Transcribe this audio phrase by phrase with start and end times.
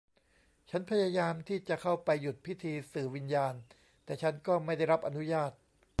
[0.69, 3.53] ฉันพยายามที่จะเข้าไปหยุดพิธีสื่อวิญญาณ
[4.05, 5.51] แต่ฉันก็ไม่ได้รับอนุญาต